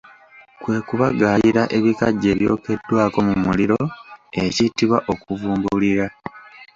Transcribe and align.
Kwe 0.61 0.77
kubagaayira 0.87 1.63
ebikajjo 1.77 2.27
ebyokeddwako 2.35 3.19
mu 3.27 3.35
muliro 3.45 3.79
ekiyitibwa 4.43 4.97
okuvumbulira. 5.13 6.05